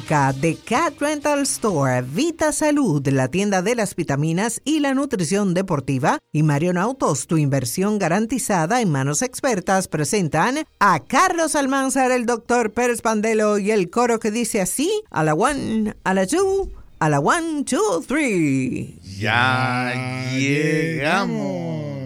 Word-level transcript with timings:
Blanca 0.00 0.32
de 0.32 0.56
Cat 0.56 0.94
Rental 0.98 1.40
Store, 1.42 2.02
Vita 2.02 2.52
Salud, 2.52 3.06
la 3.08 3.28
tienda 3.28 3.60
de 3.60 3.74
las 3.74 3.94
vitaminas 3.94 4.60
y 4.64 4.80
la 4.80 4.94
nutrición 4.94 5.52
deportiva, 5.52 6.18
y 6.32 6.42
Marion 6.42 6.78
Autos, 6.78 7.26
tu 7.26 7.36
inversión 7.36 7.98
garantizada 7.98 8.80
en 8.80 8.90
manos 8.90 9.20
expertas, 9.22 9.88
presentan 9.88 10.64
a 10.78 11.00
Carlos 11.00 11.54
Almanzar, 11.54 12.12
el 12.12 12.24
doctor 12.24 12.72
Pérez 12.72 13.02
Pandelo 13.02 13.58
y 13.58 13.70
el 13.72 13.90
coro 13.90 14.18
que 14.20 14.30
dice 14.30 14.60
así: 14.60 14.90
a 15.10 15.22
la 15.22 15.34
one, 15.34 15.94
a 16.04 16.14
la 16.14 16.26
two, 16.26 16.70
a 16.98 17.08
la 17.08 17.20
one, 17.20 17.64
two, 17.64 18.02
three. 18.06 18.98
Ya 19.18 20.30
llegamos 20.32 21.99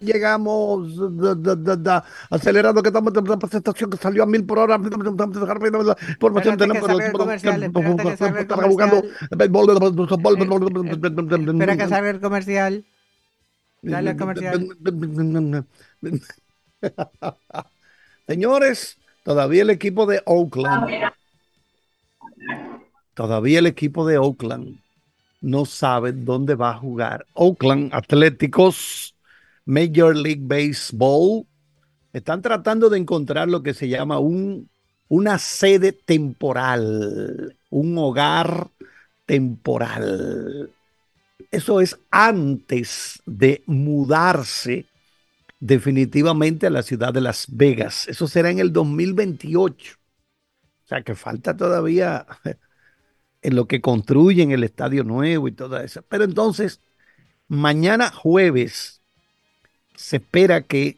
llegamos 0.00 0.92
acelerando 2.30 2.82
que 2.82 2.88
estamos 2.88 3.14
en 3.14 3.24
la 3.24 3.38
presentación 3.38 3.90
que 3.90 3.96
salió 3.98 4.22
a 4.22 4.26
mil 4.26 4.44
por 4.44 4.58
hora 4.58 4.76
información 4.76 6.56
tenemos 6.56 6.88
espera 11.48 11.76
que 11.76 11.88
salga 11.88 12.10
el 12.10 12.20
comercial. 12.20 12.84
dale 13.82 14.10
al 14.10 14.16
comercial. 14.16 14.68
señores 18.26 18.98
todavía 19.22 19.62
el 19.62 19.70
equipo 19.70 20.06
de 20.06 20.22
Oakland 20.24 21.12
todavía 23.14 23.58
el 23.58 23.66
equipo 23.66 24.06
de 24.06 24.16
Oakland 24.16 24.78
no 25.42 25.66
sabe 25.66 26.12
dónde 26.12 26.54
va 26.54 26.70
a 26.70 26.74
jugar 26.78 27.26
Oakland 27.34 27.94
Atléticos 27.94 29.09
Major 29.70 30.16
League 30.16 30.42
Baseball 30.42 31.46
están 32.12 32.42
tratando 32.42 32.90
de 32.90 32.98
encontrar 32.98 33.48
lo 33.48 33.62
que 33.62 33.72
se 33.72 33.88
llama 33.88 34.18
un, 34.18 34.68
una 35.06 35.38
sede 35.38 35.92
temporal, 35.92 37.56
un 37.70 37.96
hogar 37.96 38.68
temporal. 39.26 40.72
Eso 41.52 41.80
es 41.80 41.96
antes 42.10 43.22
de 43.26 43.62
mudarse 43.66 44.86
definitivamente 45.60 46.66
a 46.66 46.70
la 46.70 46.82
ciudad 46.82 47.14
de 47.14 47.20
Las 47.20 47.46
Vegas. 47.48 48.08
Eso 48.08 48.26
será 48.26 48.50
en 48.50 48.58
el 48.58 48.72
2028. 48.72 49.94
O 50.84 50.88
sea 50.88 51.02
que 51.02 51.14
falta 51.14 51.56
todavía 51.56 52.26
en 53.42 53.54
lo 53.54 53.68
que 53.68 53.80
construyen 53.80 54.50
el 54.50 54.64
estadio 54.64 55.04
nuevo 55.04 55.46
y 55.46 55.52
todo 55.52 55.78
eso. 55.78 56.02
Pero 56.08 56.24
entonces, 56.24 56.80
mañana 57.46 58.10
jueves 58.10 58.99
se 60.00 60.16
espera 60.16 60.62
que 60.62 60.96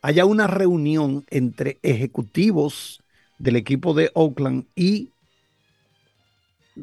haya 0.00 0.24
una 0.24 0.46
reunión 0.46 1.26
entre 1.28 1.78
ejecutivos 1.82 3.02
del 3.36 3.56
equipo 3.56 3.94
de 3.94 4.12
Oakland 4.14 4.66
y 4.76 5.10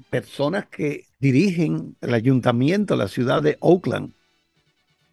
personas 0.10 0.68
que 0.68 1.06
dirigen 1.20 1.96
el 2.02 2.14
ayuntamiento, 2.14 2.98
la 2.98 3.08
ciudad 3.08 3.42
de 3.42 3.58
Oakland. 3.62 4.12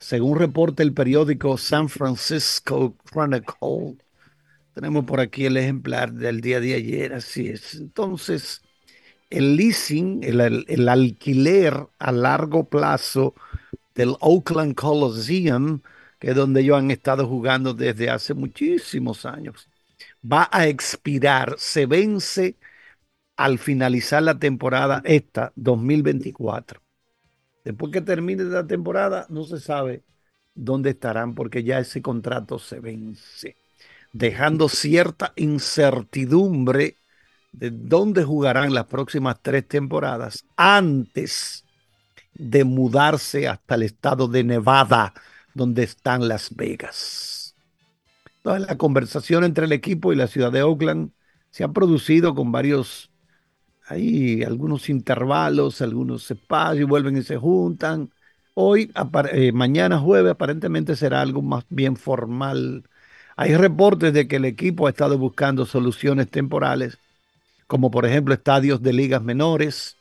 Según 0.01 0.37
reporta 0.37 0.83
el 0.83 0.93
periódico 0.93 1.57
San 1.59 1.89
Francisco 1.89 2.97
Chronicle, 3.09 3.97
tenemos 4.75 5.05
por 5.05 5.21
aquí 5.21 5.47
el 5.47 5.57
ejemplar 5.57 6.13
del 6.13 6.41
día 6.41 6.59
de 6.59 6.75
ayer, 6.75 7.15
así 7.15 7.49
es. 7.49 7.77
Entonces, 7.77 8.63
el 9.31 9.57
leasing, 9.57 10.25
el 10.25 10.89
alquiler 10.89 11.87
a 12.01 12.11
largo 12.11 12.65
plazo 12.69 13.35
del 13.95 14.17
Oakland 14.21 14.75
Coliseum, 14.75 15.81
que 16.19 16.31
es 16.31 16.37
donde 16.37 16.61
ellos 16.61 16.79
han 16.79 16.91
estado 16.91 17.27
jugando 17.27 17.75
desde 17.75 18.11
hace 18.11 18.35
muchísimos 18.35 19.27
años. 19.27 19.69
Va 20.25 20.49
a 20.51 20.67
expirar, 20.67 21.55
se 21.59 21.87
vence 21.87 22.57
al 23.37 23.59
finalizar 23.59 24.23
la 24.23 24.39
temporada 24.39 25.03
esta, 25.05 25.53
2024. 25.57 26.81
Después 27.65 27.93
que 27.93 28.01
termine 28.01 28.45
la 28.45 28.67
temporada, 28.67 29.27
no 29.29 29.45
se 29.45 29.59
sabe 29.59 30.03
dónde 30.55 30.91
estarán 30.91 31.35
porque 31.35 31.65
ya 31.65 31.79
ese 31.79 32.01
contrato 32.03 32.59
se 32.59 32.81
vence, 32.81 33.57
dejando 34.13 34.69
cierta 34.69 35.33
incertidumbre 35.37 36.97
de 37.53 37.71
dónde 37.71 38.25
jugarán 38.25 38.75
las 38.75 38.87
próximas 38.87 39.41
tres 39.43 39.67
temporadas 39.67 40.45
antes 40.57 41.64
de 42.35 42.65
mudarse 42.65 43.49
hasta 43.49 43.77
el 43.77 43.85
estado 43.85 44.29
de 44.29 44.45
Nevada, 44.45 45.15
donde 45.55 45.85
están 45.85 46.29
Las 46.29 46.55
Vegas. 46.55 47.55
Toda 48.43 48.59
la 48.59 48.77
conversación 48.77 49.45
entre 49.45 49.67
el 49.67 49.73
equipo 49.73 50.13
y 50.13 50.17
la 50.17 50.27
ciudad 50.27 50.53
de 50.53 50.63
Oakland 50.63 51.13
se 51.51 51.65
ha 51.65 51.69
producido 51.69 52.35
con 52.35 52.53
varios, 52.53 53.11
hay 53.87 54.43
algunos 54.43 54.89
intervalos, 54.91 55.81
algunos 55.81 56.31
espacios, 56.31 56.89
vuelven 56.89 57.17
y 57.17 57.23
se 57.23 57.37
juntan. 57.37 58.11
Hoy, 58.55 58.93
eh, 59.33 59.53
mañana 59.53 59.99
jueves, 59.99 60.33
aparentemente 60.33 60.97
será 60.97 61.21
algo 61.23 61.43
más 61.43 61.65
bien 61.71 61.97
formal. 61.97 62.85
Hay 63.37 63.57
reportes 63.57 64.13
de 64.13 64.29
que 64.29 64.37
el 64.37 64.45
equipo 64.45 64.87
ha 64.87 64.91
estado 64.91 65.19
buscando 65.19 65.67
soluciones 65.67 66.31
temporales, 66.31 66.99
como 67.67 67.91
por 67.91 68.07
ejemplo 68.07 68.35
estadios 68.35 68.83
de 68.83 68.93
ligas 68.93 69.23
menores, 69.23 69.99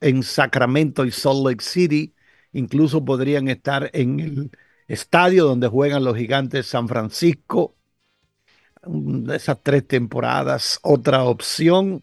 en 0.00 0.22
Sacramento 0.22 1.04
y 1.04 1.10
Salt 1.10 1.46
Lake 1.46 1.64
City. 1.64 2.14
Incluso 2.52 3.04
podrían 3.04 3.48
estar 3.48 3.90
en 3.92 4.20
el 4.20 4.50
estadio 4.88 5.46
donde 5.46 5.68
juegan 5.68 6.04
los 6.04 6.16
gigantes 6.16 6.66
San 6.66 6.88
Francisco. 6.88 7.74
Esas 9.32 9.62
tres 9.62 9.86
temporadas. 9.86 10.78
Otra 10.82 11.24
opción 11.24 12.02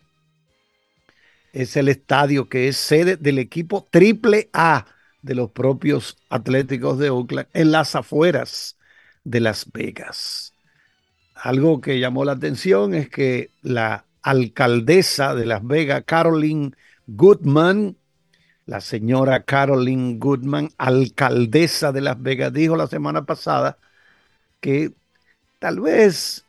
es 1.54 1.76
el 1.76 1.90
estadio 1.90 2.50
que 2.50 2.68
es 2.68 2.78
sede 2.78 3.18
del 3.18 3.40
equipo 3.40 3.88
Triple 3.92 4.50
A 4.54 4.86
de 5.22 5.36
los 5.36 5.52
propios 5.52 6.18
Atléticos 6.30 6.98
de 6.98 7.10
Oakland 7.10 7.48
en 7.54 7.72
las 7.72 7.96
afueras 7.96 8.78
de 9.24 9.40
Las 9.40 9.72
Vegas. 9.72 10.54
Algo 11.36 11.82
que 11.82 12.00
llamó 12.00 12.26
la 12.26 12.34
atención 12.34 12.94
es 12.94 13.10
que 13.10 13.52
la 13.62 14.06
alcaldesa 14.22 15.36
de 15.36 15.46
Las 15.46 15.66
Vegas, 15.66 16.04
Caroline 16.06 16.72
Goodman, 17.16 17.98
la 18.66 18.82
señora 18.82 19.44
Caroline 19.44 20.18
Goodman, 20.18 20.70
alcaldesa 20.78 21.92
de 21.92 22.02
Las 22.02 22.22
Vegas, 22.22 22.54
dijo 22.54 22.76
la 22.78 22.88
semana 22.88 23.26
pasada 23.26 23.78
que 24.60 24.94
tal 25.60 25.82
vez, 25.82 26.46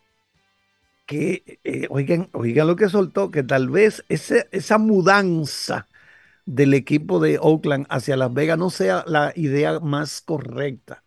que, 1.07 1.59
eh, 1.65 1.87
oigan, 1.91 2.29
oigan 2.33 2.67
lo 2.67 2.77
que 2.77 2.89
soltó, 2.89 3.31
que 3.31 3.43
tal 3.43 3.71
vez 3.71 4.05
esa 4.09 4.79
mudanza 4.79 5.89
del 6.47 6.75
equipo 6.75 7.19
de 7.21 7.39
Oakland 7.41 7.87
hacia 7.89 8.17
Las 8.17 8.33
Vegas 8.33 8.59
no 8.59 8.71
sea 8.71 9.05
la 9.07 9.33
idea 9.35 9.81
más 9.81 10.21
correcta. 10.21 11.03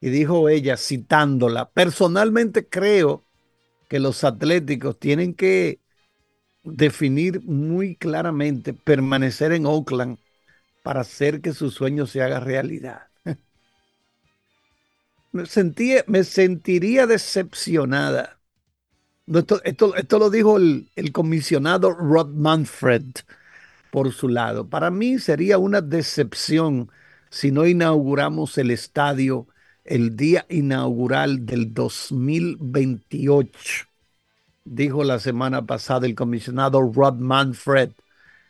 Y 0.00 0.10
dijo 0.10 0.48
ella, 0.48 0.76
citándola, 0.76 1.70
personalmente 1.70 2.68
creo 2.68 3.24
que 3.88 3.98
los 3.98 4.22
atléticos 4.24 4.98
tienen 4.98 5.34
que 5.34 5.80
definir 6.64 7.42
muy 7.42 7.96
claramente 7.96 8.72
permanecer 8.72 9.52
en 9.52 9.66
Oakland 9.66 10.18
para 10.82 11.00
hacer 11.00 11.40
que 11.40 11.52
su 11.52 11.70
sueño 11.70 12.06
se 12.06 12.22
haga 12.22 12.40
realidad. 12.40 13.08
me, 15.32 15.46
sentía, 15.46 16.04
me 16.06 16.24
sentiría 16.24 17.06
decepcionada. 17.06 18.38
Esto, 19.26 19.94
esto, 19.94 20.18
lo 20.18 20.30
dijo 20.30 20.58
el, 20.58 20.90
el 20.96 21.12
comisionado 21.12 21.92
Rod 21.92 22.34
Manfred 22.34 23.04
por 23.90 24.12
su 24.12 24.28
lado. 24.28 24.68
Para 24.68 24.90
mí 24.90 25.18
sería 25.18 25.58
una 25.58 25.80
decepción 25.80 26.90
si 27.30 27.50
no 27.50 27.66
inauguramos 27.66 28.58
el 28.58 28.70
estadio 28.70 29.48
el 29.84 30.16
día 30.16 30.46
inaugural 30.48 31.46
del 31.46 31.72
2028 31.72 33.93
dijo 34.64 35.04
la 35.04 35.18
semana 35.18 35.66
pasada 35.66 36.06
el 36.06 36.14
comisionado 36.14 36.80
Rod 36.80 37.16
Manfred, 37.16 37.90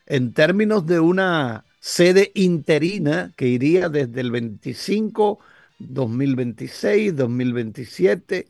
en 0.07 0.33
términos 0.33 0.87
de 0.87 1.01
una 1.01 1.65
sede 1.81 2.31
interina 2.35 3.33
que 3.37 3.49
iría 3.49 3.89
desde 3.89 4.21
el 4.21 4.31
25, 4.31 5.39
2026, 5.79 7.17
2027 7.17 8.49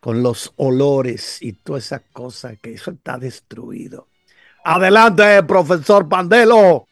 con 0.00 0.22
los 0.22 0.52
olores 0.56 1.40
y 1.40 1.52
todas 1.52 1.86
esas 1.86 2.02
cosas, 2.12 2.58
que 2.60 2.72
eso 2.72 2.90
está 2.90 3.18
destruido. 3.18 4.08
Adelante, 4.64 5.42
profesor 5.44 6.08
Pandelo. 6.08 6.88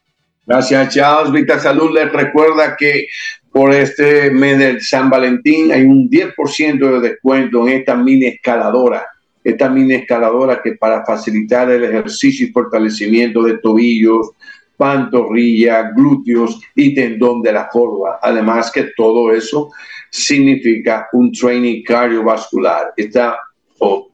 Gracias, 0.46 0.94
Charles. 0.94 1.32
Vita 1.32 1.58
Salud 1.58 1.92
les 1.92 2.12
recuerda 2.12 2.76
que 2.76 3.08
por 3.52 3.74
este 3.74 4.30
mes 4.30 4.58
de 4.58 4.80
San 4.80 5.10
Valentín 5.10 5.72
hay 5.72 5.82
un 5.82 6.08
10% 6.08 7.00
de 7.00 7.08
descuento 7.08 7.66
en 7.66 7.80
esta 7.80 7.96
mini 7.96 8.26
escaladora. 8.26 9.06
Esta 9.42 9.68
mini 9.68 9.94
escaladora 9.94 10.60
que 10.62 10.72
para 10.72 11.04
facilitar 11.04 11.70
el 11.70 11.84
ejercicio 11.84 12.46
y 12.46 12.52
fortalecimiento 12.52 13.42
de 13.42 13.58
tobillos, 13.58 14.30
pantorrilla, 14.76 15.90
glúteos 15.90 16.60
y 16.74 16.94
tendón 16.94 17.42
de 17.42 17.52
la 17.52 17.68
corva. 17.68 18.18
Además 18.22 18.70
que 18.70 18.90
todo 18.96 19.32
eso 19.32 19.70
significa 20.10 21.08
un 21.12 21.32
training 21.32 21.82
cardiovascular. 21.82 22.92
Esta 22.96 23.38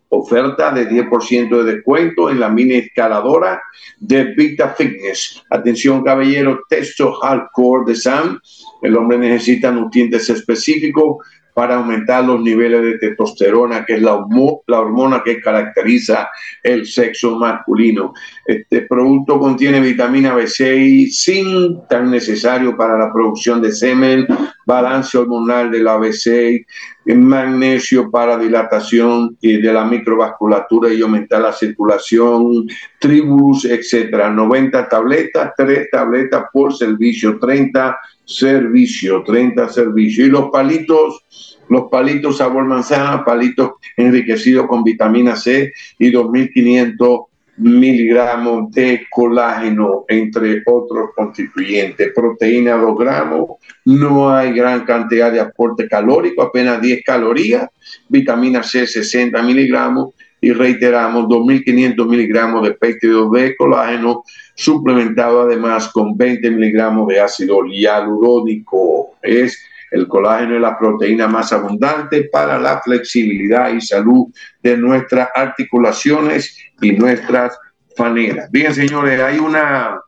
oferta 0.08 0.72
de 0.72 0.88
10% 0.88 1.64
de 1.64 1.74
descuento 1.74 2.30
en 2.30 2.40
la 2.40 2.48
mini 2.48 2.74
escaladora 2.74 3.60
de 3.98 4.34
Vita 4.34 4.70
Fitness. 4.70 5.42
Atención, 5.50 6.04
caballero, 6.04 6.60
texto 6.68 7.12
hardcore 7.12 7.84
de 7.86 7.96
Sam. 7.96 8.40
El 8.82 8.96
hombre 8.96 9.18
necesita 9.18 9.70
nutrientes 9.70 10.28
específicos 10.30 11.18
para 11.56 11.76
aumentar 11.76 12.22
los 12.22 12.42
niveles 12.42 12.82
de 12.82 12.98
testosterona, 12.98 13.86
que 13.86 13.94
es 13.94 14.02
la, 14.02 14.22
la, 14.66 14.78
hormona 14.78 15.22
que 15.24 15.40
caracteriza 15.40 16.28
el 16.62 16.84
sexo 16.84 17.36
masculino. 17.36 18.12
Este 18.44 18.82
producto 18.82 19.40
contiene 19.40 19.80
vitamina 19.80 20.36
B6, 20.36 21.10
zinc, 21.10 21.88
tan 21.88 22.10
necesario 22.10 22.76
para 22.76 22.98
la 22.98 23.10
producción 23.10 23.62
de 23.62 23.72
semen, 23.72 24.26
balance 24.66 25.16
hormonal 25.16 25.70
de 25.70 25.82
la 25.82 25.96
B6, 25.96 26.66
magnesio 27.14 28.10
para 28.10 28.36
dilatación 28.36 29.36
de 29.40 29.72
la 29.72 29.84
microvasculatura 29.84 30.92
y 30.92 31.02
aumentar 31.02 31.40
la 31.40 31.52
circulación, 31.52 32.66
tribus, 32.98 33.64
etcétera. 33.64 34.30
90 34.30 34.88
tabletas, 34.88 35.52
3 35.56 35.88
tabletas 35.90 36.44
por 36.52 36.74
servicio, 36.74 37.38
30 37.38 37.96
servicio, 38.24 39.22
30 39.22 39.68
servicio. 39.68 40.26
Y 40.26 40.30
los 40.30 40.50
palitos, 40.50 41.24
los 41.68 41.84
palitos 41.90 42.38
sabor 42.38 42.64
manzana, 42.64 43.24
palitos 43.24 43.72
enriquecidos 43.96 44.66
con 44.66 44.82
vitamina 44.82 45.36
C 45.36 45.72
y 45.98 46.10
2500 46.10 47.20
miligramos 47.58 48.70
de 48.72 49.06
colágeno, 49.10 50.04
entre 50.08 50.62
otros 50.66 51.10
constituyentes. 51.14 52.12
Proteína 52.14 52.76
2 52.76 52.98
gramos, 52.98 53.50
no 53.84 54.34
hay 54.34 54.52
gran 54.52 54.84
cantidad 54.84 55.32
de 55.32 55.40
aporte 55.40 55.88
calórico, 55.88 56.42
apenas 56.42 56.80
10 56.80 57.02
calorías. 57.04 57.68
Vitamina 58.08 58.62
C 58.62 58.86
60 58.86 59.42
miligramos 59.42 60.14
y 60.40 60.52
reiteramos 60.52 61.26
2.500 61.26 62.08
miligramos 62.08 62.62
de 62.66 62.74
péptido 62.74 63.30
de 63.30 63.56
colágeno, 63.56 64.22
suplementado 64.54 65.42
además 65.42 65.88
con 65.88 66.16
20 66.16 66.50
miligramos 66.50 67.08
de 67.08 67.20
ácido 67.20 67.64
hialurónico. 67.64 69.16
Es 69.22 69.58
el 69.90 70.08
colágeno 70.08 70.56
es 70.56 70.60
la 70.60 70.78
proteína 70.78 71.28
más 71.28 71.52
abundante 71.52 72.24
para 72.24 72.58
la 72.58 72.80
flexibilidad 72.82 73.72
y 73.72 73.80
salud 73.80 74.26
de 74.62 74.76
nuestras 74.76 75.28
articulaciones 75.34 76.58
y 76.80 76.92
nuestras 76.92 77.58
faneras. 77.96 78.50
Bien, 78.50 78.74
señores, 78.74 79.20
hay 79.20 79.38
una... 79.38 80.00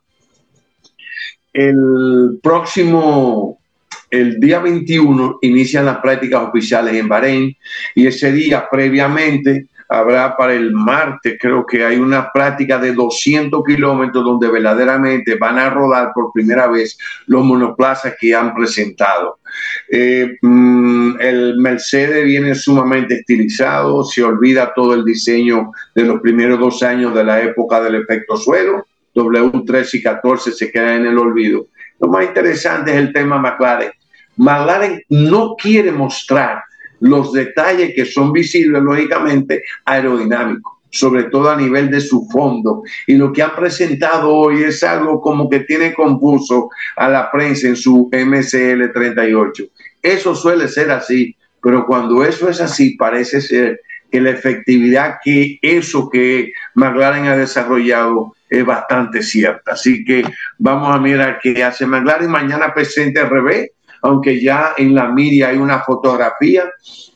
El 1.51 2.39
próximo, 2.43 3.59
el 4.11 4.39
día 4.39 4.59
21, 4.59 5.39
inician 5.41 5.85
las 5.85 5.97
prácticas 5.97 6.43
oficiales 6.43 6.93
en 6.93 7.07
Bahrein 7.07 7.57
y 7.95 8.05
ese 8.05 8.31
día 8.31 8.67
previamente 8.69 9.67
habrá 9.89 10.37
para 10.37 10.53
el 10.53 10.71
martes, 10.71 11.37
creo 11.41 11.65
que 11.65 11.83
hay 11.83 11.97
una 11.97 12.31
práctica 12.31 12.77
de 12.77 12.93
200 12.93 13.63
kilómetros 13.65 14.23
donde 14.23 14.47
verdaderamente 14.47 15.35
van 15.35 15.57
a 15.57 15.71
rodar 15.71 16.11
por 16.13 16.31
primera 16.31 16.67
vez 16.67 16.95
los 17.25 17.43
monoplazas 17.43 18.13
que 18.19 18.35
han 18.35 18.53
presentado. 18.53 19.39
Eh, 19.89 20.37
mm, 20.41 21.19
el 21.19 21.57
Mercedes 21.57 22.23
viene 22.23 22.53
sumamente 22.53 23.15
estilizado, 23.15 24.03
se 24.03 24.23
olvida 24.23 24.73
todo 24.75 24.93
el 24.93 25.03
diseño 25.03 25.71
de 25.95 26.03
los 26.03 26.21
primeros 26.21 26.59
dos 26.59 26.83
años 26.83 27.15
de 27.15 27.23
la 27.23 27.41
época 27.41 27.81
del 27.81 27.95
efecto 27.95 28.37
suelo. 28.37 28.85
W13 29.15 29.95
y 29.95 30.03
14 30.03 30.51
se 30.51 30.71
quedan 30.71 30.97
en 30.97 31.07
el 31.07 31.17
olvido. 31.17 31.65
Lo 31.99 32.09
más 32.09 32.25
interesante 32.25 32.91
es 32.91 32.97
el 32.97 33.11
tema 33.11 33.39
McLaren. 33.39 33.91
McLaren 34.37 35.01
no 35.09 35.55
quiere 35.55 35.91
mostrar 35.91 36.61
los 36.99 37.33
detalles 37.33 37.93
que 37.95 38.05
son 38.05 38.31
visibles, 38.31 38.81
lógicamente, 38.81 39.63
aerodinámicos 39.85 40.79
sobre 40.91 41.25
todo 41.25 41.49
a 41.49 41.55
nivel 41.55 41.89
de 41.89 42.01
su 42.01 42.27
fondo. 42.31 42.83
Y 43.07 43.15
lo 43.15 43.31
que 43.31 43.43
han 43.43 43.55
presentado 43.55 44.33
hoy 44.33 44.63
es 44.63 44.83
algo 44.83 45.21
como 45.21 45.49
que 45.49 45.61
tiene 45.61 45.93
confuso 45.93 46.69
a 46.95 47.07
la 47.09 47.31
prensa 47.31 47.67
en 47.67 47.75
su 47.75 48.09
MCL 48.11 48.91
38. 48.91 49.65
Eso 50.01 50.35
suele 50.35 50.67
ser 50.67 50.91
así, 50.91 51.35
pero 51.61 51.85
cuando 51.85 52.23
eso 52.23 52.49
es 52.49 52.61
así, 52.61 52.95
parece 52.95 53.41
ser 53.41 53.81
que 54.11 54.21
la 54.21 54.31
efectividad 54.31 55.17
que 55.23 55.59
eso 55.61 56.09
que 56.09 56.51
McLaren 56.73 57.27
ha 57.27 57.37
desarrollado 57.37 58.35
es 58.49 58.65
bastante 58.65 59.21
cierta. 59.21 59.73
Así 59.73 60.03
que 60.03 60.23
vamos 60.57 60.95
a 60.95 60.99
mirar 60.99 61.39
qué 61.41 61.63
hace 61.63 61.85
McLaren. 61.85 62.31
Mañana 62.31 62.73
presente 62.73 63.19
al 63.19 63.29
revés 63.29 63.69
aunque 64.01 64.41
ya 64.41 64.73
en 64.77 64.95
la 64.95 65.09
media 65.09 65.49
hay 65.49 65.57
una 65.57 65.79
fotografía 65.79 66.65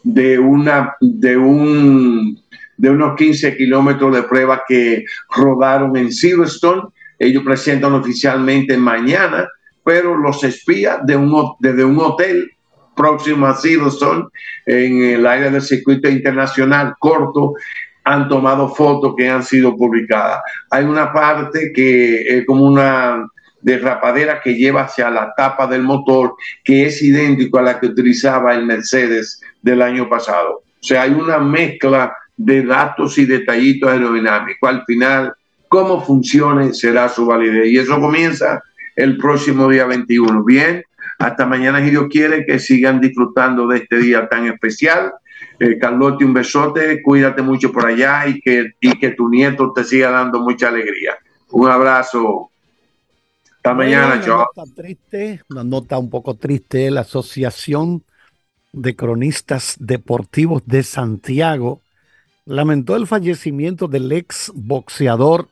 de, 0.03 0.39
una, 0.39 0.95
de, 0.99 1.37
un, 1.37 2.39
de 2.77 2.89
unos 2.89 3.15
15 3.15 3.55
kilómetros 3.57 4.15
de 4.15 4.23
prueba 4.23 4.63
que 4.67 5.05
rodaron 5.35 5.95
en 5.97 6.11
Silverstone. 6.11 6.83
Ellos 7.19 7.43
presentan 7.43 7.93
oficialmente 7.93 8.77
mañana, 8.77 9.47
pero 9.83 10.17
los 10.17 10.43
espías 10.43 11.05
de 11.05 11.15
un, 11.15 11.53
desde 11.59 11.85
un 11.85 11.99
hotel 11.99 12.51
próximo 12.95 13.47
a 13.47 13.55
Silverstone, 13.55 14.25
en 14.65 15.01
el 15.03 15.25
área 15.25 15.49
del 15.49 15.61
circuito 15.61 16.09
internacional 16.09 16.93
corto, 16.99 17.53
han 18.03 18.27
tomado 18.27 18.69
fotos 18.69 19.15
que 19.15 19.29
han 19.29 19.43
sido 19.43 19.75
publicadas. 19.75 20.41
Hay 20.69 20.83
una 20.83 21.11
parte 21.13 21.71
que 21.73 22.21
es 22.21 22.45
como 22.45 22.65
una 22.65 23.25
derrapadera 23.63 24.41
que 24.41 24.55
lleva 24.55 24.83
hacia 24.83 25.09
la 25.09 25.33
tapa 25.35 25.65
del 25.67 25.83
motor, 25.83 26.35
que 26.63 26.85
es 26.85 27.01
idéntico 27.01 27.57
a 27.57 27.63
la 27.63 27.79
que 27.79 27.87
utilizaba 27.87 28.53
el 28.53 28.65
Mercedes 28.65 29.41
del 29.61 29.81
año 29.81 30.07
pasado. 30.09 30.57
O 30.57 30.85
sea, 30.85 31.03
hay 31.03 31.11
una 31.11 31.39
mezcla 31.39 32.13
de 32.35 32.63
datos 32.63 33.17
y 33.17 33.25
detallitos 33.25 33.89
aerodinámicos. 33.89 34.69
Al 34.69 34.83
final, 34.85 35.33
cómo 35.69 36.03
funcione 36.03 36.73
será 36.73 37.09
su 37.09 37.25
validez. 37.25 37.67
Y 37.67 37.77
eso 37.77 37.99
comienza 37.99 38.61
el 38.95 39.17
próximo 39.17 39.69
día 39.69 39.85
21. 39.85 40.43
Bien, 40.43 40.83
hasta 41.19 41.45
mañana, 41.45 41.81
si 41.83 41.89
Dios 41.89 42.07
quiere, 42.09 42.45
que 42.45 42.59
sigan 42.59 42.99
disfrutando 42.99 43.67
de 43.67 43.77
este 43.77 43.97
día 43.97 44.27
tan 44.27 44.45
especial. 44.45 45.13
Eh, 45.59 45.77
Carlote, 45.79 46.25
un 46.25 46.33
besote, 46.33 47.01
cuídate 47.01 47.41
mucho 47.41 47.71
por 47.71 47.85
allá 47.85 48.27
y 48.27 48.41
que, 48.41 48.73
y 48.81 48.99
que 48.99 49.11
tu 49.11 49.29
nieto 49.29 49.71
te 49.71 49.83
siga 49.83 50.11
dando 50.11 50.41
mucha 50.41 50.67
alegría. 50.67 51.17
Un 51.51 51.69
abrazo. 51.69 52.49
Mañana, 53.71 54.15
una 54.15 54.35
nota 54.35 54.63
triste, 54.75 55.41
una 55.49 55.63
nota 55.63 55.97
un 55.97 56.09
poco 56.09 56.35
triste, 56.35 56.91
la 56.91 57.01
Asociación 57.01 58.03
de 58.73 58.95
Cronistas 58.95 59.77
Deportivos 59.79 60.63
de 60.65 60.83
Santiago 60.83 61.81
lamentó 62.45 62.97
el 62.97 63.07
fallecimiento 63.07 63.87
del 63.87 64.11
ex 64.11 64.51
boxeador 64.53 65.47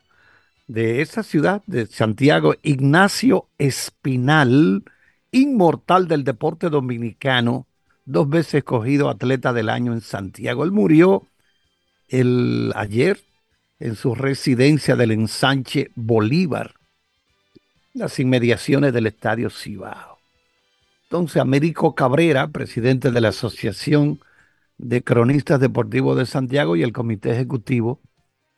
de 0.68 1.02
esa 1.02 1.24
ciudad 1.24 1.64
de 1.68 1.88
Santiago, 1.88 2.54
Ignacio 2.64 3.48
Espinal, 3.58 4.84
inmortal 5.32 6.10
del 6.10 6.26
deporte 6.26 6.70
dominicano, 6.70 7.66
dos 8.04 8.28
veces 8.28 8.56
escogido 8.56 9.10
atleta 9.10 9.54
del 9.54 9.70
año 9.70 9.94
en 9.94 10.02
Santiago. 10.02 10.66
Él 10.66 10.72
murió 10.72 11.28
el 12.10 12.74
ayer 12.76 13.22
en 13.80 13.96
su 13.96 14.16
residencia 14.16 14.98
del 14.98 15.12
ensanche 15.12 15.92
Bolívar 15.96 16.81
las 17.94 18.20
inmediaciones 18.20 18.94
del 18.94 19.08
Estadio 19.08 19.50
Cibao. 19.50 20.20
Entonces, 21.04 21.42
Américo 21.42 21.94
Cabrera, 21.94 22.48
presidente 22.48 23.12
de 23.12 23.22
la 23.22 23.30
Asociación 23.30 24.20
de 24.78 25.04
Cronistas 25.04 25.60
Deportivos 25.60 26.18
de 26.18 26.26
Santiago 26.26 26.76
y 26.76 26.84
el 26.84 26.94
Comité 26.94 27.32
Ejecutivo 27.32 28.00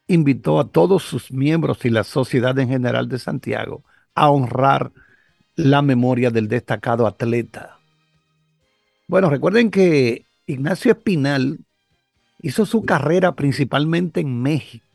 invitó 0.08 0.60
a 0.60 0.68
todos 0.68 1.04
sus 1.04 1.32
miembros 1.32 1.84
y 1.86 1.90
la 1.90 2.04
sociedad 2.04 2.58
en 2.60 2.70
general 2.70 3.10
de 3.10 3.20
Santiago 3.20 3.84
a 4.16 4.30
honrar 4.30 4.92
la 5.56 5.82
memoria 5.82 6.30
del 6.30 6.48
destacado 6.48 7.08
atleta. 7.08 7.80
Bueno, 9.08 9.30
recuerden 9.30 9.72
que 9.72 10.26
Ignacio 10.46 10.92
Espinal 10.92 11.60
hizo 12.42 12.66
su 12.66 12.84
carrera 12.84 13.36
principalmente 13.36 14.22
en 14.22 14.42
México, 14.42 14.86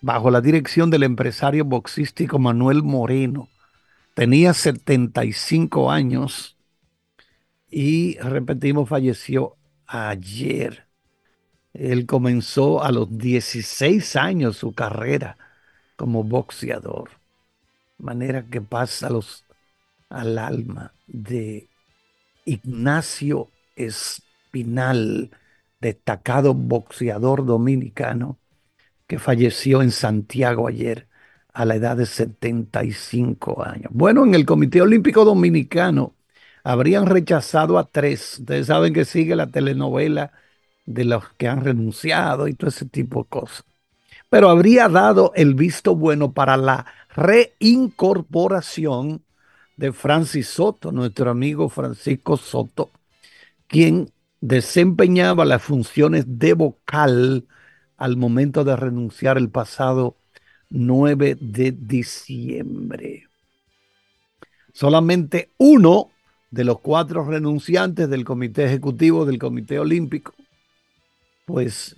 bajo 0.00 0.30
la 0.30 0.40
dirección 0.40 0.90
del 0.90 1.02
empresario 1.02 1.64
boxístico 1.64 2.38
Manuel 2.38 2.82
Moreno. 2.82 3.48
Tenía 4.14 4.54
75 4.54 5.90
años 5.90 6.56
y, 7.70 8.18
repetimos, 8.18 8.88
falleció 8.88 9.56
ayer. 9.86 10.86
Él 11.72 12.06
comenzó 12.06 12.82
a 12.82 12.90
los 12.90 13.16
16 13.16 14.16
años 14.16 14.56
su 14.56 14.72
carrera 14.72 15.36
como 15.96 16.24
boxeador. 16.24 17.10
manera 17.98 18.46
que 18.46 18.60
pasa 18.62 19.10
los, 19.10 19.44
al 20.08 20.38
alma 20.38 20.94
de 21.06 21.68
Ignacio 22.44 23.48
Espinal, 23.76 25.30
destacado 25.80 26.54
boxeador 26.54 27.44
dominicano 27.46 28.39
que 29.10 29.18
falleció 29.18 29.82
en 29.82 29.90
Santiago 29.90 30.68
ayer 30.68 31.08
a 31.52 31.64
la 31.64 31.74
edad 31.74 31.96
de 31.96 32.06
75 32.06 33.64
años. 33.64 33.90
Bueno, 33.92 34.24
en 34.24 34.36
el 34.36 34.46
Comité 34.46 34.82
Olímpico 34.82 35.24
Dominicano 35.24 36.14
habrían 36.62 37.06
rechazado 37.06 37.76
a 37.76 37.90
tres. 37.90 38.38
Ustedes 38.38 38.68
saben 38.68 38.94
que 38.94 39.04
sigue 39.04 39.34
la 39.34 39.48
telenovela 39.48 40.30
de 40.86 41.06
los 41.06 41.24
que 41.32 41.48
han 41.48 41.64
renunciado 41.64 42.46
y 42.46 42.54
todo 42.54 42.70
ese 42.70 42.86
tipo 42.86 43.24
de 43.24 43.30
cosas. 43.30 43.64
Pero 44.28 44.48
habría 44.48 44.88
dado 44.88 45.32
el 45.34 45.54
visto 45.54 45.96
bueno 45.96 46.32
para 46.32 46.56
la 46.56 46.86
reincorporación 47.16 49.24
de 49.76 49.92
Francis 49.92 50.50
Soto, 50.50 50.92
nuestro 50.92 51.32
amigo 51.32 51.68
Francisco 51.68 52.36
Soto, 52.36 52.92
quien 53.66 54.12
desempeñaba 54.40 55.44
las 55.44 55.64
funciones 55.64 56.26
de 56.28 56.52
vocal 56.52 57.48
al 58.00 58.16
momento 58.16 58.64
de 58.64 58.74
renunciar 58.74 59.36
el 59.36 59.50
pasado 59.50 60.16
9 60.70 61.36
de 61.38 61.72
diciembre. 61.72 63.28
Solamente 64.72 65.50
uno 65.58 66.10
de 66.50 66.64
los 66.64 66.80
cuatro 66.80 67.24
renunciantes 67.24 68.08
del 68.08 68.24
Comité 68.24 68.64
Ejecutivo 68.64 69.26
del 69.26 69.38
Comité 69.38 69.78
Olímpico, 69.78 70.32
pues 71.44 71.96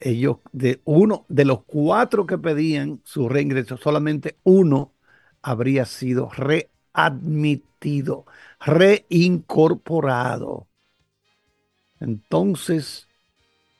ellos, 0.00 0.38
de 0.50 0.80
uno 0.84 1.24
de 1.28 1.44
los 1.44 1.62
cuatro 1.62 2.26
que 2.26 2.38
pedían 2.38 3.00
su 3.04 3.28
reingreso, 3.28 3.76
solamente 3.76 4.38
uno 4.42 4.92
habría 5.40 5.84
sido 5.84 6.30
readmitido, 6.30 8.26
reincorporado. 8.58 10.66
Entonces, 12.00 13.06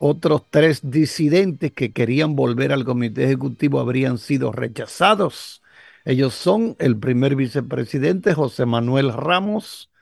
otros 0.05 0.43
tres 0.51 0.81
disidentes 0.83 1.71
que 1.71 1.93
querían 1.93 2.35
volver 2.35 2.73
al 2.73 2.85
comité 2.85 3.23
ejecutivo 3.23 3.79
habrían 3.79 4.19
sido 4.19 4.51
rechazados. 4.51 5.63
Ellos 6.05 6.35
son 6.35 6.75
el 6.81 6.99
primer 6.99 7.37
vicepresidente 7.37 8.35
José 8.35 8.67
Manuel 8.67 9.13
Ramos, 9.13 9.93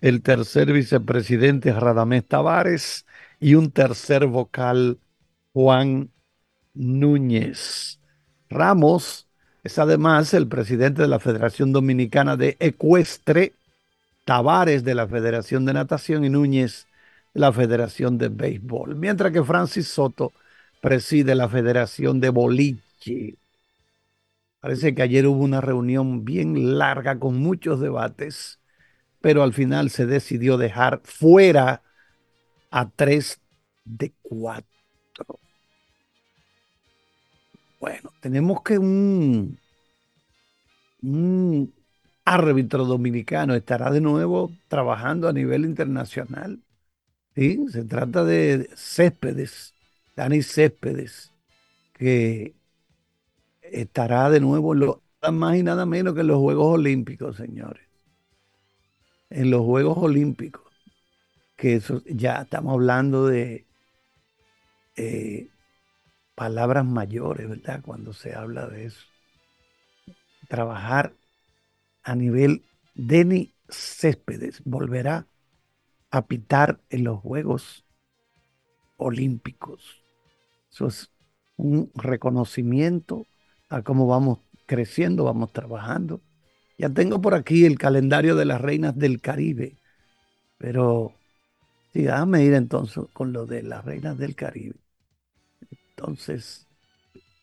el 0.00 0.22
tercer 0.22 0.72
vicepresidente 0.72 1.74
Radamés 1.74 2.26
Tavares 2.26 3.04
y 3.38 3.54
un 3.54 3.70
tercer 3.70 4.24
vocal 4.24 4.98
Juan 5.52 6.08
Núñez. 6.72 8.00
Ramos 8.48 9.28
es 9.62 9.78
además 9.78 10.32
el 10.32 10.48
presidente 10.48 11.02
de 11.02 11.08
la 11.08 11.20
Federación 11.20 11.70
Dominicana 11.74 12.38
de 12.38 12.56
Ecuestre, 12.60 13.52
Tavares 14.24 14.84
de 14.84 14.94
la 14.94 15.06
Federación 15.06 15.66
de 15.66 15.74
Natación 15.74 16.24
y 16.24 16.30
Núñez 16.30 16.86
la 17.32 17.52
Federación 17.52 18.18
de 18.18 18.28
Béisbol, 18.28 18.96
mientras 18.96 19.32
que 19.32 19.42
Francis 19.44 19.88
Soto 19.88 20.32
preside 20.80 21.34
la 21.34 21.48
Federación 21.48 22.20
de 22.20 22.30
Boliche. 22.30 23.36
Parece 24.60 24.94
que 24.94 25.02
ayer 25.02 25.26
hubo 25.26 25.42
una 25.42 25.60
reunión 25.60 26.24
bien 26.24 26.78
larga 26.78 27.18
con 27.18 27.38
muchos 27.38 27.80
debates, 27.80 28.60
pero 29.20 29.42
al 29.42 29.52
final 29.54 29.90
se 29.90 30.06
decidió 30.06 30.58
dejar 30.58 31.00
fuera 31.04 31.82
a 32.70 32.90
tres 32.90 33.40
de 33.84 34.14
cuatro. 34.22 34.68
Bueno, 37.80 38.10
tenemos 38.20 38.62
que 38.62 38.78
un, 38.78 39.58
un 41.02 41.72
árbitro 42.24 42.84
dominicano 42.84 43.54
estará 43.54 43.90
de 43.90 44.00
nuevo 44.00 44.50
trabajando 44.68 45.28
a 45.28 45.32
nivel 45.32 45.64
internacional. 45.64 46.60
Sí, 47.40 47.58
se 47.70 47.84
trata 47.84 48.22
de 48.22 48.68
Céspedes, 48.76 49.72
Dani 50.14 50.42
Céspedes, 50.42 51.32
que 51.94 52.54
estará 53.62 54.28
de 54.28 54.40
nuevo 54.40 54.74
nada 54.74 55.00
más 55.32 55.56
y 55.56 55.62
nada 55.62 55.86
menos 55.86 56.12
que 56.12 56.20
en 56.20 56.26
los 56.26 56.36
Juegos 56.36 56.74
Olímpicos, 56.74 57.38
señores. 57.38 57.88
En 59.30 59.50
los 59.50 59.62
Juegos 59.62 59.96
Olímpicos, 59.96 60.70
que 61.56 61.76
eso 61.76 62.02
ya 62.04 62.42
estamos 62.42 62.74
hablando 62.74 63.26
de 63.26 63.64
eh, 64.96 65.48
palabras 66.34 66.84
mayores, 66.84 67.48
¿verdad? 67.48 67.80
Cuando 67.82 68.12
se 68.12 68.34
habla 68.34 68.66
de 68.66 68.84
eso. 68.84 69.06
Trabajar 70.46 71.14
a 72.02 72.14
nivel 72.14 72.66
Deni 72.94 73.54
Céspedes 73.70 74.60
volverá 74.66 75.29
a 76.10 76.26
en 76.90 77.04
los 77.04 77.20
Juegos 77.20 77.84
Olímpicos. 78.96 80.04
Eso 80.70 80.86
es 80.86 81.10
un 81.56 81.90
reconocimiento 81.94 83.26
a 83.68 83.82
cómo 83.82 84.06
vamos 84.06 84.38
creciendo, 84.66 85.24
vamos 85.24 85.52
trabajando. 85.52 86.20
Ya 86.78 86.88
tengo 86.88 87.20
por 87.20 87.34
aquí 87.34 87.64
el 87.64 87.78
calendario 87.78 88.34
de 88.36 88.44
las 88.44 88.60
reinas 88.60 88.96
del 88.96 89.20
Caribe, 89.20 89.76
pero 90.58 91.12
sí, 91.92 92.02
déjame 92.02 92.44
ir 92.44 92.54
entonces 92.54 93.04
con 93.12 93.32
lo 93.32 93.46
de 93.46 93.62
las 93.62 93.84
reinas 93.84 94.18
del 94.18 94.34
Caribe. 94.34 94.76
Entonces, 95.90 96.66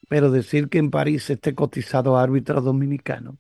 pero 0.09 0.31
decir 0.31 0.69
que 0.69 0.79
en 0.79 0.89
París 0.89 1.29
este 1.29 1.53
cotizado 1.53 2.17
árbitro 2.17 2.61
dominicano 2.61 3.37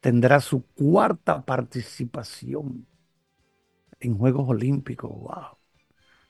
tendrá 0.00 0.40
su 0.40 0.62
cuarta 0.74 1.44
participación 1.44 2.86
en 4.00 4.16
Juegos 4.16 4.48
Olímpicos. 4.48 5.10
¡Wow! 5.10 5.58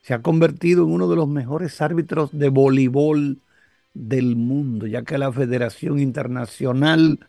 Se 0.03 0.15
ha 0.15 0.23
convertido 0.23 0.85
en 0.85 0.93
uno 0.93 1.09
de 1.09 1.17
los 1.17 1.29
mejores 1.29 1.81
árbitros 1.81 2.31
de 2.33 2.49
voleibol 2.49 3.43
del 3.95 4.37
mundo, 4.37 4.87
ya 4.87 5.03
que 5.03 5.19
la 5.19 5.33
Federación 5.33 5.99
Internacional 5.99 7.29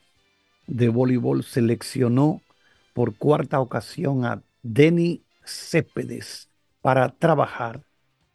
de 0.67 0.89
Voleibol 0.89 1.43
seleccionó 1.43 2.41
por 2.93 3.17
cuarta 3.17 3.59
ocasión 3.59 4.23
a 4.25 4.41
Denny 4.61 5.23
Céspedes 5.43 6.49
para 6.81 7.09
trabajar, 7.09 7.81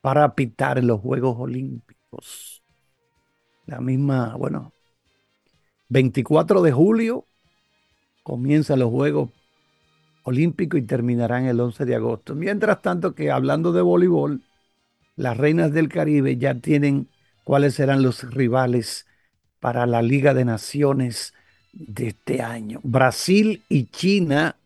para 0.01 0.35
pitar 0.35 0.79
en 0.79 0.89
los 0.89 1.01
Juegos 1.01 1.37
Olímpicos. 1.39 2.63
La 3.67 3.81
misma, 3.81 4.35
bueno, 4.37 4.73
24 5.89 6.61
de 6.63 6.73
julio 6.73 7.27
comienzan 8.23 8.81
los 8.81 8.91
Juegos 8.91 9.31
olímpico 10.25 10.77
y 10.77 10.83
terminarán 10.83 11.47
el 11.47 11.61
11 11.61 11.85
de 11.85 11.95
agosto. 11.95 12.35
Mientras 12.35 12.83
tanto 12.83 13.15
que 13.15 13.31
hablando 13.31 13.73
de 13.73 13.83
voleibol, 13.83 14.43
las 15.17 15.37
reinas 15.37 15.73
del 15.73 15.89
Caribe 15.89 16.37
ya 16.37 16.55
tienen 16.55 17.09
cuáles 17.45 17.75
serán 17.75 18.03
los 18.03 18.29
rivales 18.33 19.07
para 19.61 19.87
la 19.87 20.03
Liga 20.03 20.35
de 20.35 20.45
Naciones 20.45 21.35
de 21.73 22.09
este 22.09 22.43
año. 22.43 22.81
Brasil 22.83 23.63
y 23.69 23.87
China, 23.87 24.57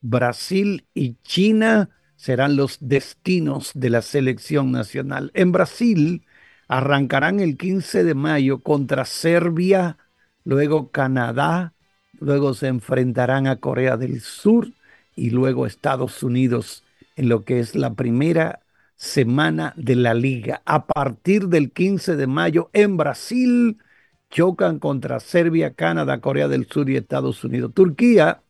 Brasil 0.00 0.84
y 0.94 1.16
China 1.22 1.90
serán 2.16 2.56
los 2.56 2.78
destinos 2.80 3.72
de 3.74 3.90
la 3.90 4.02
selección 4.02 4.72
nacional. 4.72 5.30
En 5.34 5.52
Brasil 5.52 6.24
arrancarán 6.68 7.40
el 7.40 7.56
15 7.56 8.04
de 8.04 8.14
mayo 8.14 8.60
contra 8.60 9.04
Serbia, 9.04 9.96
luego 10.44 10.90
Canadá, 10.90 11.72
luego 12.20 12.54
se 12.54 12.68
enfrentarán 12.68 13.46
a 13.46 13.56
Corea 13.56 13.96
del 13.96 14.20
Sur 14.20 14.68
y 15.16 15.30
luego 15.30 15.66
Estados 15.66 16.22
Unidos 16.22 16.84
en 17.16 17.28
lo 17.28 17.44
que 17.44 17.60
es 17.60 17.74
la 17.74 17.94
primera 17.94 18.60
semana 18.96 19.74
de 19.76 19.96
la 19.96 20.14
liga. 20.14 20.62
A 20.64 20.86
partir 20.86 21.48
del 21.48 21.72
15 21.72 22.16
de 22.16 22.26
mayo 22.26 22.70
en 22.72 22.96
Brasil 22.96 23.78
chocan 24.30 24.78
contra 24.78 25.20
Serbia, 25.20 25.74
Canadá, 25.74 26.20
Corea 26.20 26.48
del 26.48 26.66
Sur 26.66 26.88
y 26.88 26.96
Estados 26.96 27.44
Unidos. 27.44 27.72
Turquía 27.74 28.42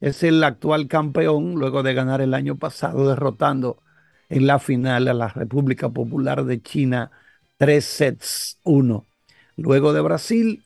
es 0.00 0.22
el 0.22 0.42
actual 0.42 0.88
campeón 0.88 1.54
luego 1.54 1.82
de 1.82 1.94
ganar 1.94 2.20
el 2.20 2.34
año 2.34 2.56
pasado 2.56 3.08
derrotando 3.08 3.82
en 4.28 4.46
la 4.46 4.58
final 4.58 5.08
a 5.08 5.14
la 5.14 5.28
República 5.28 5.90
Popular 5.90 6.44
de 6.44 6.62
China, 6.62 7.10
tres 7.58 7.84
sets, 7.84 8.58
uno. 8.64 9.06
Luego 9.56 9.92
de 9.92 10.00
Brasil, 10.00 10.64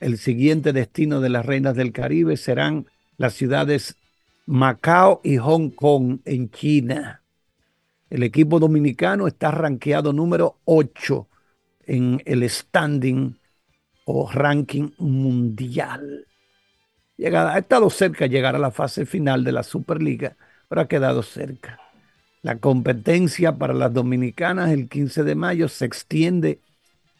el 0.00 0.18
siguiente 0.18 0.72
destino 0.72 1.20
de 1.20 1.30
las 1.30 1.46
Reinas 1.46 1.74
del 1.74 1.92
Caribe 1.92 2.36
serán 2.36 2.86
las 3.16 3.34
ciudades 3.34 3.96
Macao 4.46 5.22
y 5.24 5.38
Hong 5.38 5.70
Kong 5.70 6.20
en 6.24 6.50
China. 6.50 7.22
El 8.10 8.22
equipo 8.22 8.58
dominicano 8.58 9.26
está 9.26 9.50
rankeado 9.50 10.12
número 10.12 10.58
8 10.64 11.26
en 11.86 12.22
el 12.26 12.48
standing 12.48 13.38
o 14.04 14.30
ranking 14.30 14.90
mundial. 14.98 16.26
ha 17.18 17.58
estado 17.58 17.88
cerca 17.88 18.24
de 18.26 18.30
llegar 18.30 18.54
a 18.54 18.58
la 18.58 18.70
fase 18.70 19.06
final 19.06 19.44
de 19.44 19.52
la 19.52 19.62
Superliga, 19.62 20.36
pero 20.68 20.82
ha 20.82 20.88
quedado 20.88 21.22
cerca. 21.22 21.80
La 22.42 22.58
competencia 22.58 23.56
para 23.56 23.72
las 23.72 23.94
dominicanas 23.94 24.70
el 24.70 24.90
15 24.90 25.24
de 25.24 25.34
mayo 25.34 25.68
se 25.68 25.86
extiende 25.86 26.60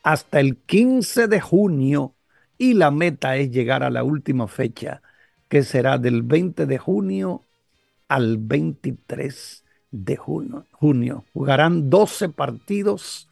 hasta 0.02 0.40
el 0.40 0.58
15 0.58 1.28
de 1.28 1.40
junio 1.40 2.14
y 2.58 2.74
la 2.74 2.90
meta 2.90 3.36
es 3.36 3.50
llegar 3.50 3.82
a 3.82 3.88
la 3.88 4.04
última 4.04 4.46
fecha, 4.46 5.00
que 5.54 5.62
será 5.62 5.98
del 5.98 6.22
20 6.22 6.66
de 6.66 6.78
junio 6.78 7.44
al 8.08 8.38
23 8.38 9.64
de 9.92 10.16
junio. 10.16 10.66
junio. 10.72 11.24
Jugarán 11.32 11.90
12 11.90 12.30
partidos, 12.30 13.28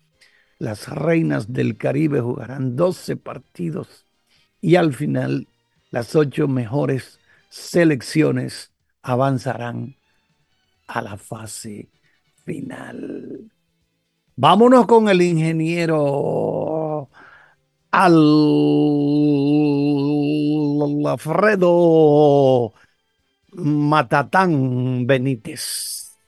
las 0.61 0.87
reinas 0.87 1.53
del 1.53 1.77
Caribe 1.77 2.21
jugarán 2.21 2.77
12 2.77 3.17
partidos 3.17 4.07
y 4.61 4.77
al 4.77 4.95
final 4.95 5.49
las 5.91 6.15
ocho 6.15 6.47
mejores 6.47 7.19
selecciones 7.49 8.71
avanzarán 9.03 9.97
a 10.87 11.03
la 11.03 11.17
fase 11.17 11.89
final. 12.45 13.51
Vámonos 14.37 14.87
con 14.87 15.09
el 15.09 15.23
ingeniero 15.23 17.09
Alfredo 20.85 22.73
Matatán 23.91 25.07
Benítez. 25.07 26.12